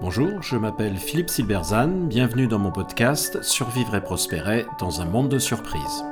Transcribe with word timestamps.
Bonjour, 0.00 0.42
je 0.42 0.56
m'appelle 0.56 0.96
Philippe 0.96 1.28
Silberzan, 1.28 2.06
bienvenue 2.06 2.46
dans 2.46 2.58
mon 2.58 2.72
podcast 2.72 3.42
Survivre 3.42 3.94
et 3.94 4.00
prospérer 4.00 4.64
dans 4.78 5.00
un 5.00 5.04
monde 5.04 5.28
de 5.28 5.38
surprises. 5.38 6.04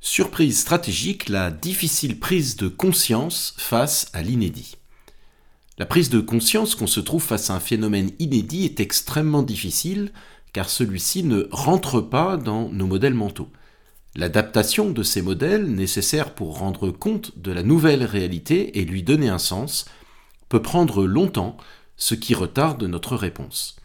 Surprise 0.00 0.60
stratégique, 0.60 1.28
la 1.28 1.50
difficile 1.50 2.18
prise 2.18 2.56
de 2.56 2.68
conscience 2.68 3.54
face 3.58 4.10
à 4.12 4.22
l'inédit. 4.22 4.76
La 5.78 5.86
prise 5.86 6.10
de 6.10 6.20
conscience 6.20 6.74
qu'on 6.74 6.86
se 6.86 7.00
trouve 7.00 7.22
face 7.22 7.50
à 7.50 7.54
un 7.54 7.60
phénomène 7.60 8.10
inédit 8.18 8.64
est 8.64 8.80
extrêmement 8.80 9.42
difficile 9.42 10.10
car 10.52 10.70
celui-ci 10.70 11.22
ne 11.22 11.48
rentre 11.50 12.00
pas 12.00 12.36
dans 12.36 12.68
nos 12.70 12.86
modèles 12.86 13.14
mentaux. 13.14 13.50
L'adaptation 14.16 14.90
de 14.90 15.02
ces 15.02 15.20
modèles, 15.20 15.66
nécessaires 15.66 16.34
pour 16.34 16.58
rendre 16.58 16.90
compte 16.90 17.36
de 17.36 17.52
la 17.52 17.62
nouvelle 17.62 18.02
réalité 18.02 18.78
et 18.78 18.86
lui 18.86 19.02
donner 19.02 19.28
un 19.28 19.38
sens, 19.38 19.84
peut 20.48 20.62
prendre 20.62 21.04
longtemps, 21.04 21.58
ce 21.98 22.14
qui 22.14 22.34
retarde 22.34 22.82
notre 22.84 23.14
réponse. 23.14 23.76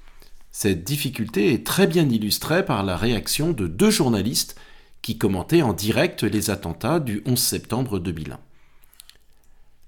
Cette 0.50 0.86
difficulté 0.86 1.54
est 1.54 1.66
très 1.66 1.86
bien 1.86 2.08
illustrée 2.08 2.64
par 2.64 2.84
la 2.84 2.96
réaction 2.96 3.52
de 3.52 3.68
deux 3.68 3.92
journalistes 3.92 4.56
qui 5.02 5.18
commentaient 5.18 5.64
en 5.64 5.74
direct 5.74 6.24
les 6.24 6.50
attentats 6.50 7.02
du 7.02 7.22
11 7.26 7.38
septembre 7.38 8.00
2001. 8.00 8.40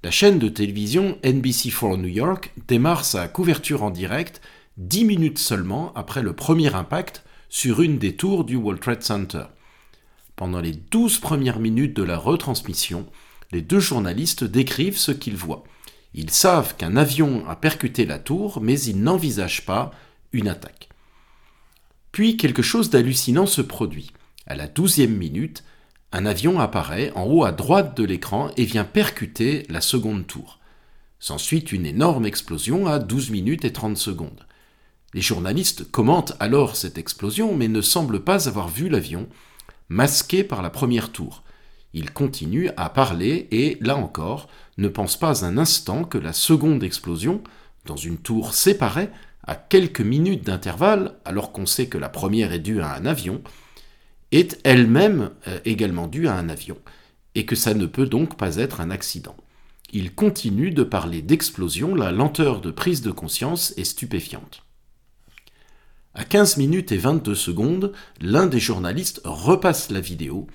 La 0.03 0.11
chaîne 0.11 0.39
de 0.39 0.49
télévision 0.49 1.17
NBC4 1.23 2.01
New 2.01 2.09
York 2.09 2.53
démarre 2.67 3.05
sa 3.05 3.29
couverture 3.29 3.81
en 3.81 3.91
direct 3.91 4.41
dix 4.75 5.05
minutes 5.05 5.39
seulement 5.39 5.93
après 5.95 6.21
le 6.21 6.33
premier 6.33 6.75
impact 6.75 7.23
sur 7.47 7.81
une 7.81 7.97
des 7.97 8.17
tours 8.17 8.43
du 8.43 8.57
World 8.57 8.81
Trade 8.81 9.03
Center. 9.03 9.45
Pendant 10.35 10.61
les 10.61 10.73
douze 10.73 11.19
premières 11.19 11.59
minutes 11.59 11.95
de 11.95 12.03
la 12.03 12.17
retransmission, 12.17 13.05
les 13.51 13.61
deux 13.61 13.79
journalistes 13.79 14.43
décrivent 14.43 14.97
ce 14.97 15.11
qu'ils 15.11 15.37
voient. 15.37 15.63
Ils 16.15 16.31
savent 16.31 16.75
qu'un 16.75 16.95
avion 16.95 17.47
a 17.47 17.55
percuté 17.55 18.05
la 18.05 18.19
tour, 18.19 18.59
mais 18.61 18.79
ils 18.79 19.01
n'envisagent 19.01 19.65
pas 19.65 19.91
une 20.31 20.47
attaque. 20.47 20.89
Puis 22.11 22.37
quelque 22.37 22.61
chose 22.61 22.89
d'hallucinant 22.89 23.45
se 23.45 23.61
produit. 23.61 24.11
À 24.45 24.55
la 24.55 24.67
douzième 24.67 25.15
minute, 25.15 25.63
un 26.11 26.25
avion 26.25 26.59
apparaît 26.59 27.11
en 27.15 27.23
haut 27.25 27.43
à 27.43 27.51
droite 27.51 27.97
de 27.97 28.03
l'écran 28.03 28.51
et 28.57 28.65
vient 28.65 28.83
percuter 28.83 29.65
la 29.69 29.81
seconde 29.81 30.27
tour. 30.27 30.59
S'ensuit 31.19 31.59
une 31.59 31.85
énorme 31.85 32.25
explosion 32.25 32.85
à 32.85 32.99
12 32.99 33.31
minutes 33.31 33.65
et 33.65 33.73
30 33.73 33.97
secondes. 33.97 34.45
Les 35.13 35.21
journalistes 35.21 35.89
commentent 35.89 36.33
alors 36.39 36.75
cette 36.75 36.97
explosion 36.97 37.55
mais 37.55 37.67
ne 37.67 37.81
semblent 37.81 38.23
pas 38.23 38.47
avoir 38.47 38.67
vu 38.67 38.89
l'avion 38.89 39.27
masqué 39.89 40.43
par 40.43 40.61
la 40.61 40.69
première 40.69 41.11
tour. 41.11 41.43
Il 41.93 42.11
continue 42.11 42.69
à 42.75 42.89
parler 42.89 43.47
et, 43.51 43.77
là 43.81 43.95
encore, 43.95 44.49
ne 44.77 44.87
pense 44.87 45.17
pas 45.17 45.45
un 45.45 45.57
instant 45.57 46.03
que 46.03 46.17
la 46.17 46.33
seconde 46.33 46.83
explosion, 46.83 47.43
dans 47.85 47.95
une 47.95 48.17
tour 48.17 48.53
séparée, 48.53 49.09
à 49.45 49.55
quelques 49.55 50.01
minutes 50.01 50.45
d'intervalle, 50.45 51.15
alors 51.25 51.51
qu'on 51.51 51.65
sait 51.65 51.87
que 51.87 51.97
la 51.97 52.09
première 52.09 52.53
est 52.53 52.59
due 52.59 52.81
à 52.81 52.95
un 52.95 53.05
avion, 53.05 53.41
est 54.31 54.59
elle-même 54.63 55.31
euh, 55.47 55.59
également 55.65 56.07
due 56.07 56.27
à 56.27 56.35
un 56.35 56.49
avion, 56.49 56.77
et 57.35 57.45
que 57.45 57.55
ça 57.55 57.73
ne 57.73 57.85
peut 57.85 58.07
donc 58.07 58.37
pas 58.37 58.55
être 58.55 58.81
un 58.81 58.89
accident. 58.89 59.35
Il 59.91 60.15
continue 60.15 60.71
de 60.71 60.83
parler 60.83 61.21
d'explosion, 61.21 61.93
la 61.93 62.11
lenteur 62.11 62.61
de 62.61 62.71
prise 62.71 63.03
de 63.03 63.11
conscience 63.11 63.73
est 63.77 63.83
stupéfiante. 63.83 64.63
À 66.15 66.23
15 66.25 66.57
minutes 66.57 66.91
et 66.91 66.97
22 66.97 67.33
secondes, 67.33 67.91
l'un 68.21 68.45
des 68.45 68.59
journalistes 68.59 69.21
repasse 69.23 69.89
la 69.89 69.99
vidéo, 69.99 70.45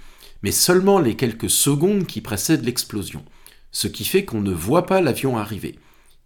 mais 0.42 0.52
seulement 0.52 1.00
les 1.00 1.16
quelques 1.16 1.50
secondes 1.50 2.06
qui 2.06 2.20
précèdent 2.20 2.64
l'explosion, 2.64 3.24
ce 3.72 3.88
qui 3.88 4.04
fait 4.04 4.24
qu'on 4.24 4.40
ne 4.40 4.52
voit 4.52 4.86
pas 4.86 5.00
l'avion 5.00 5.36
arriver. 5.36 5.80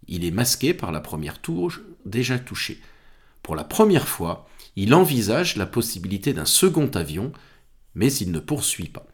Il 0.07 0.23
est 0.23 0.31
masqué 0.31 0.75
par 0.75 0.91
la 0.91 0.99
première 0.99 1.41
touche 1.41 1.81
déjà 2.05 2.37
touchée. 2.37 2.79
Pour 3.41 3.55
la 3.55 3.63
première 3.63 4.07
fois, 4.07 4.47
il 4.75 4.93
envisage 4.93 5.55
la 5.55 5.65
possibilité 5.65 6.33
d'un 6.33 6.45
second 6.45 6.91
avion, 6.93 7.31
mais 7.95 8.13
il 8.13 8.31
ne 8.31 8.39
poursuit 8.39 8.89
pas. 8.89 9.07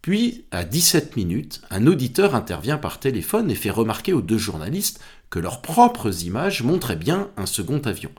Puis, 0.00 0.44
à 0.52 0.64
17 0.64 1.16
minutes, 1.16 1.60
un 1.70 1.88
auditeur 1.88 2.36
intervient 2.36 2.78
par 2.78 3.00
téléphone 3.00 3.50
et 3.50 3.56
fait 3.56 3.70
remarquer 3.70 4.12
aux 4.12 4.22
deux 4.22 4.38
journalistes 4.38 5.00
que 5.28 5.40
leurs 5.40 5.60
propres 5.60 6.24
images 6.24 6.62
montraient 6.62 6.94
bien 6.94 7.30
un 7.36 7.46
second 7.46 7.80
avion. 7.80 8.12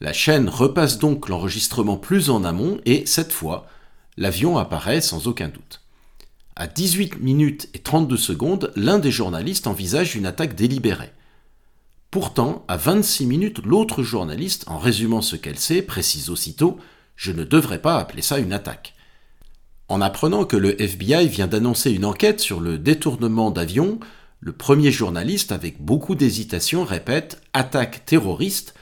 La 0.00 0.12
chaîne 0.12 0.48
repasse 0.48 0.98
donc 0.98 1.28
l'enregistrement 1.28 1.96
plus 1.96 2.28
en 2.28 2.44
amont 2.44 2.78
et, 2.84 3.06
cette 3.06 3.32
fois, 3.32 3.66
l'avion 4.18 4.58
apparaît 4.58 5.00
sans 5.00 5.26
aucun 5.26 5.48
doute. 5.48 5.80
À 6.54 6.66
18 6.66 7.20
minutes 7.20 7.68
et 7.74 7.78
32 7.78 8.16
secondes, 8.16 8.72
l'un 8.76 8.98
des 8.98 9.10
journalistes 9.10 9.66
envisage 9.66 10.14
une 10.14 10.26
attaque 10.26 10.54
délibérée. 10.54 11.12
Pourtant, 12.10 12.64
à 12.68 12.76
26 12.76 13.26
minutes, 13.26 13.60
l'autre 13.64 14.02
journaliste, 14.02 14.64
en 14.68 14.78
résumant 14.78 15.22
ce 15.22 15.36
qu'elle 15.36 15.58
sait, 15.58 15.82
précise 15.82 16.30
aussitôt 16.30 16.78
Je 17.14 17.32
ne 17.32 17.44
devrais 17.44 17.80
pas 17.80 17.98
appeler 17.98 18.22
ça 18.22 18.38
une 18.38 18.52
attaque. 18.52 18.94
En 19.88 20.00
apprenant 20.00 20.44
que 20.44 20.56
le 20.56 20.80
FBI 20.80 21.28
vient 21.28 21.46
d'annoncer 21.46 21.90
une 21.90 22.04
enquête 22.04 22.40
sur 22.40 22.60
le 22.60 22.78
détournement 22.78 23.50
d'avions, 23.50 23.98
le 24.40 24.52
premier 24.52 24.92
journaliste, 24.92 25.52
avec 25.52 25.80
beaucoup 25.82 26.14
d'hésitation, 26.14 26.84
répète 26.84 27.40
Attaque 27.54 28.04
terroriste 28.04 28.74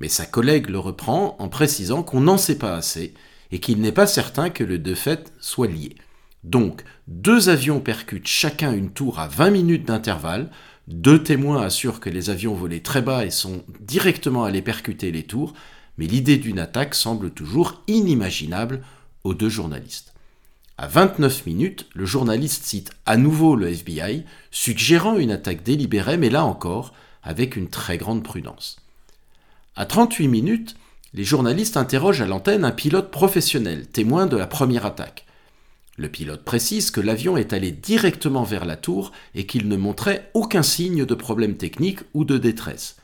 mais 0.00 0.08
sa 0.08 0.26
collègue 0.26 0.70
le 0.70 0.78
reprend 0.78 1.36
en 1.38 1.48
précisant 1.48 2.02
qu'on 2.02 2.22
n'en 2.22 2.38
sait 2.38 2.58
pas 2.58 2.74
assez 2.74 3.14
et 3.52 3.60
qu'il 3.60 3.80
n'est 3.80 3.92
pas 3.92 4.06
certain 4.06 4.50
que 4.50 4.64
le 4.64 4.78
deux 4.78 4.94
faits 4.94 5.32
soient 5.38 5.66
liés. 5.66 5.96
Donc, 6.42 6.84
deux 7.06 7.50
avions 7.50 7.80
percutent 7.80 8.26
chacun 8.26 8.72
une 8.72 8.90
tour 8.90 9.18
à 9.18 9.28
20 9.28 9.50
minutes 9.50 9.86
d'intervalle, 9.86 10.50
deux 10.88 11.22
témoins 11.22 11.62
assurent 11.62 12.00
que 12.00 12.10
les 12.10 12.30
avions 12.30 12.54
volaient 12.54 12.80
très 12.80 13.02
bas 13.02 13.24
et 13.24 13.30
sont 13.30 13.62
directement 13.80 14.44
allés 14.44 14.62
percuter 14.62 15.12
les 15.12 15.22
tours, 15.22 15.52
mais 15.98 16.06
l'idée 16.06 16.38
d'une 16.38 16.58
attaque 16.58 16.94
semble 16.94 17.30
toujours 17.30 17.82
inimaginable 17.86 18.82
aux 19.22 19.34
deux 19.34 19.50
journalistes. 19.50 20.14
À 20.78 20.86
29 20.86 21.44
minutes, 21.44 21.88
le 21.94 22.06
journaliste 22.06 22.64
cite 22.64 22.90
à 23.04 23.18
nouveau 23.18 23.54
le 23.54 23.68
FBI, 23.68 24.24
suggérant 24.50 25.18
une 25.18 25.30
attaque 25.30 25.62
délibérée, 25.62 26.16
mais 26.16 26.30
là 26.30 26.46
encore, 26.46 26.94
avec 27.22 27.54
une 27.54 27.68
très 27.68 27.98
grande 27.98 28.22
prudence. 28.22 28.78
À 29.80 29.86
38 29.86 30.28
minutes, 30.28 30.76
les 31.14 31.24
journalistes 31.24 31.78
interrogent 31.78 32.20
à 32.20 32.26
l'antenne 32.26 32.66
un 32.66 32.70
pilote 32.70 33.10
professionnel, 33.10 33.86
témoin 33.86 34.26
de 34.26 34.36
la 34.36 34.46
première 34.46 34.84
attaque. 34.84 35.24
Le 35.96 36.10
pilote 36.10 36.44
précise 36.44 36.90
que 36.90 37.00
l'avion 37.00 37.38
est 37.38 37.54
allé 37.54 37.72
directement 37.72 38.42
vers 38.42 38.66
la 38.66 38.76
tour 38.76 39.10
et 39.34 39.46
qu'il 39.46 39.68
ne 39.68 39.78
montrait 39.78 40.30
aucun 40.34 40.62
signe 40.62 41.06
de 41.06 41.14
problème 41.14 41.56
technique 41.56 42.00
ou 42.12 42.26
de 42.26 42.36
détresse. 42.36 42.96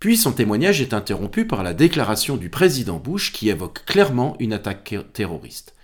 Puis 0.00 0.16
son 0.16 0.32
témoignage 0.32 0.80
est 0.80 0.92
interrompu 0.92 1.46
par 1.46 1.62
la 1.62 1.74
déclaration 1.74 2.36
du 2.36 2.50
président 2.50 2.98
Bush 2.98 3.32
qui 3.32 3.48
évoque 3.48 3.84
clairement 3.84 4.34
une 4.40 4.52
attaque 4.52 4.96
terroriste. 5.12 5.76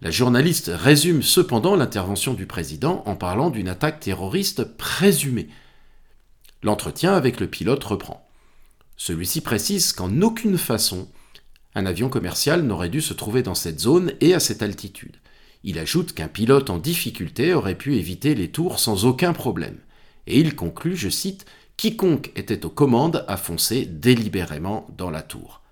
La 0.00 0.10
journaliste 0.10 0.72
résume 0.74 1.22
cependant 1.22 1.76
l'intervention 1.76 2.34
du 2.34 2.46
président 2.46 3.04
en 3.06 3.14
parlant 3.14 3.50
d'une 3.50 3.68
attaque 3.68 4.00
terroriste 4.00 4.64
présumée. 4.64 5.46
L'entretien 6.64 7.14
avec 7.14 7.38
le 7.38 7.46
pilote 7.46 7.84
reprend. 7.84 8.27
Celui-ci 8.98 9.40
précise 9.40 9.94
qu'en 9.94 10.20
aucune 10.20 10.58
façon 10.58 11.08
un 11.74 11.86
avion 11.86 12.08
commercial 12.08 12.62
n'aurait 12.62 12.88
dû 12.88 13.00
se 13.00 13.14
trouver 13.14 13.42
dans 13.42 13.54
cette 13.54 13.78
zone 13.78 14.12
et 14.20 14.34
à 14.34 14.40
cette 14.40 14.62
altitude. 14.62 15.16
Il 15.62 15.78
ajoute 15.78 16.12
qu'un 16.12 16.26
pilote 16.26 16.70
en 16.70 16.78
difficulté 16.78 17.54
aurait 17.54 17.76
pu 17.76 17.96
éviter 17.96 18.34
les 18.34 18.50
tours 18.50 18.80
sans 18.80 19.04
aucun 19.04 19.32
problème. 19.32 19.78
Et 20.26 20.40
il 20.40 20.56
conclut, 20.56 20.96
je 20.96 21.08
cite, 21.08 21.46
Quiconque 21.76 22.32
était 22.34 22.66
aux 22.66 22.70
commandes 22.70 23.24
a 23.28 23.36
foncé 23.36 23.84
délibérément 23.86 24.88
dans 24.96 25.10
la 25.10 25.22
tour. 25.22 25.62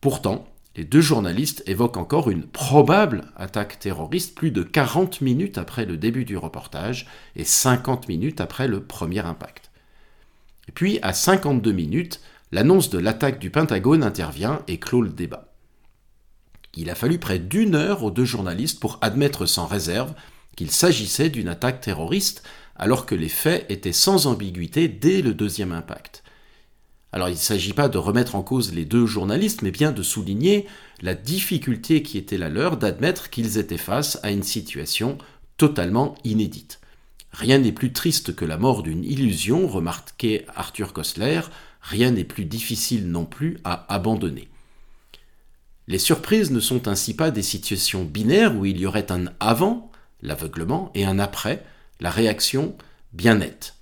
Pourtant, 0.00 0.46
les 0.76 0.84
deux 0.84 1.02
journalistes 1.02 1.62
évoquent 1.66 1.98
encore 1.98 2.30
une 2.30 2.46
probable 2.46 3.24
attaque 3.36 3.78
terroriste 3.78 4.34
plus 4.34 4.50
de 4.50 4.62
40 4.62 5.20
minutes 5.20 5.58
après 5.58 5.84
le 5.84 5.98
début 5.98 6.24
du 6.24 6.38
reportage 6.38 7.06
et 7.36 7.44
50 7.44 8.08
minutes 8.08 8.40
après 8.40 8.68
le 8.68 8.82
premier 8.82 9.20
impact. 9.20 9.71
Puis, 10.74 10.98
à 11.02 11.12
52 11.12 11.72
minutes, 11.72 12.20
l'annonce 12.52 12.90
de 12.90 12.98
l'attaque 12.98 13.38
du 13.38 13.50
Pentagone 13.50 14.02
intervient 14.02 14.62
et 14.68 14.78
clôt 14.78 15.02
le 15.02 15.10
débat. 15.10 15.52
Il 16.74 16.88
a 16.88 16.94
fallu 16.94 17.18
près 17.18 17.38
d'une 17.38 17.74
heure 17.74 18.02
aux 18.02 18.10
deux 18.10 18.24
journalistes 18.24 18.80
pour 18.80 18.98
admettre 19.02 19.46
sans 19.46 19.66
réserve 19.66 20.14
qu'il 20.56 20.70
s'agissait 20.70 21.30
d'une 21.30 21.48
attaque 21.48 21.80
terroriste, 21.80 22.42
alors 22.76 23.06
que 23.06 23.14
les 23.14 23.28
faits 23.28 23.66
étaient 23.68 23.92
sans 23.92 24.26
ambiguïté 24.26 24.88
dès 24.88 25.22
le 25.22 25.34
deuxième 25.34 25.72
impact. 25.72 26.22
Alors 27.12 27.28
il 27.28 27.32
ne 27.32 27.36
s'agit 27.36 27.74
pas 27.74 27.88
de 27.88 27.98
remettre 27.98 28.34
en 28.36 28.42
cause 28.42 28.72
les 28.72 28.86
deux 28.86 29.04
journalistes, 29.04 29.60
mais 29.60 29.70
bien 29.70 29.92
de 29.92 30.02
souligner 30.02 30.66
la 31.02 31.14
difficulté 31.14 32.02
qui 32.02 32.16
était 32.16 32.38
la 32.38 32.48
leur 32.48 32.78
d'admettre 32.78 33.28
qu'ils 33.28 33.58
étaient 33.58 33.76
face 33.76 34.18
à 34.22 34.30
une 34.30 34.42
situation 34.42 35.18
totalement 35.58 36.14
inédite. 36.24 36.80
Rien 37.32 37.58
n'est 37.58 37.72
plus 37.72 37.92
triste 37.92 38.34
que 38.34 38.44
la 38.44 38.58
mort 38.58 38.82
d'une 38.82 39.04
illusion, 39.04 39.66
remarquait 39.66 40.46
Arthur 40.54 40.92
Kostler, 40.92 41.40
rien 41.80 42.10
n'est 42.10 42.24
plus 42.24 42.44
difficile 42.44 43.10
non 43.10 43.24
plus 43.24 43.58
à 43.64 43.92
abandonner. 43.92 44.48
Les 45.88 45.98
surprises 45.98 46.50
ne 46.50 46.60
sont 46.60 46.88
ainsi 46.88 47.14
pas 47.14 47.30
des 47.30 47.42
situations 47.42 48.04
binaires 48.04 48.56
où 48.56 48.64
il 48.64 48.78
y 48.78 48.86
aurait 48.86 49.10
un 49.10 49.26
avant, 49.40 49.90
l'aveuglement, 50.20 50.90
et 50.94 51.04
un 51.04 51.18
après, 51.18 51.64
la 52.00 52.10
réaction 52.10 52.76
bien 53.12 53.36
nette. 53.36 53.74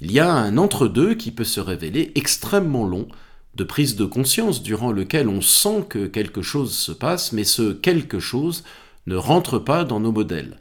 Il 0.00 0.10
y 0.10 0.18
a 0.18 0.32
un 0.32 0.56
entre-deux 0.56 1.14
qui 1.14 1.30
peut 1.30 1.44
se 1.44 1.60
révéler 1.60 2.12
extrêmement 2.14 2.86
long, 2.86 3.08
de 3.54 3.64
prise 3.64 3.96
de 3.96 4.06
conscience 4.06 4.62
durant 4.62 4.92
lequel 4.92 5.28
on 5.28 5.40
sent 5.42 5.84
que 5.88 6.06
quelque 6.06 6.40
chose 6.40 6.74
se 6.74 6.92
passe, 6.92 7.32
mais 7.32 7.44
ce 7.44 7.72
quelque 7.72 8.18
chose 8.18 8.64
ne 9.06 9.16
rentre 9.16 9.58
pas 9.58 9.84
dans 9.84 10.00
nos 10.00 10.12
modèles. 10.12 10.56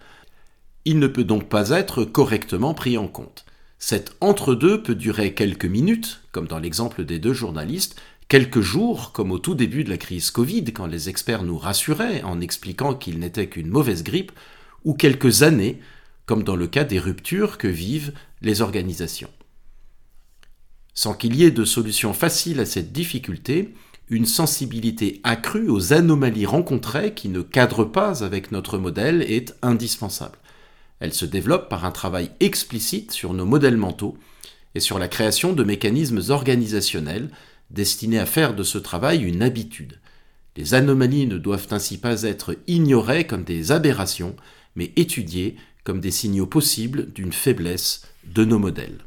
Il 0.85 0.99
ne 0.99 1.07
peut 1.07 1.23
donc 1.23 1.47
pas 1.47 1.69
être 1.69 2.05
correctement 2.05 2.73
pris 2.73 2.97
en 2.97 3.07
compte. 3.07 3.45
Cet 3.77 4.15
entre-deux 4.21 4.81
peut 4.81 4.95
durer 4.95 5.33
quelques 5.33 5.65
minutes, 5.65 6.21
comme 6.31 6.47
dans 6.47 6.59
l'exemple 6.59 7.03
des 7.05 7.19
deux 7.19 7.33
journalistes, 7.33 7.99
quelques 8.27 8.61
jours, 8.61 9.11
comme 9.11 9.31
au 9.31 9.39
tout 9.39 9.55
début 9.55 9.83
de 9.83 9.89
la 9.89 9.97
crise 9.97 10.31
Covid, 10.31 10.63
quand 10.65 10.85
les 10.85 11.09
experts 11.09 11.43
nous 11.43 11.57
rassuraient 11.57 12.23
en 12.23 12.41
expliquant 12.41 12.95
qu'il 12.95 13.19
n'était 13.19 13.47
qu'une 13.47 13.69
mauvaise 13.69 14.03
grippe, 14.03 14.31
ou 14.83 14.93
quelques 14.93 15.43
années, 15.43 15.79
comme 16.25 16.43
dans 16.43 16.55
le 16.55 16.67
cas 16.67 16.83
des 16.83 16.99
ruptures 16.99 17.57
que 17.57 17.67
vivent 17.67 18.13
les 18.41 18.61
organisations. 18.61 19.31
Sans 20.93 21.13
qu'il 21.13 21.35
y 21.35 21.43
ait 21.43 21.51
de 21.51 21.65
solution 21.65 22.13
facile 22.13 22.59
à 22.59 22.65
cette 22.65 22.91
difficulté, 22.91 23.73
une 24.09 24.25
sensibilité 24.25 25.21
accrue 25.23 25.69
aux 25.69 25.93
anomalies 25.93 26.45
rencontrées 26.45 27.13
qui 27.13 27.29
ne 27.29 27.41
cadrent 27.41 27.91
pas 27.91 28.23
avec 28.23 28.51
notre 28.51 28.77
modèle 28.77 29.21
est 29.21 29.55
indispensable. 29.61 30.37
Elle 31.01 31.13
se 31.13 31.25
développe 31.25 31.67
par 31.67 31.83
un 31.83 31.91
travail 31.91 32.31
explicite 32.39 33.11
sur 33.11 33.33
nos 33.33 33.45
modèles 33.45 33.75
mentaux 33.75 34.17
et 34.75 34.79
sur 34.79 34.99
la 34.99 35.09
création 35.09 35.51
de 35.51 35.63
mécanismes 35.63 36.21
organisationnels 36.29 37.29
destinés 37.71 38.19
à 38.19 38.25
faire 38.25 38.55
de 38.55 38.63
ce 38.63 38.77
travail 38.77 39.23
une 39.23 39.41
habitude. 39.41 39.99
Les 40.55 40.73
anomalies 40.73 41.27
ne 41.27 41.37
doivent 41.37 41.67
ainsi 41.71 41.97
pas 41.97 42.23
être 42.23 42.55
ignorées 42.67 43.25
comme 43.25 43.43
des 43.43 43.71
aberrations, 43.71 44.35
mais 44.75 44.91
étudiées 44.95 45.55
comme 45.83 45.99
des 45.99 46.11
signaux 46.11 46.45
possibles 46.45 47.11
d'une 47.13 47.33
faiblesse 47.33 48.03
de 48.23 48.45
nos 48.45 48.59
modèles. 48.59 48.99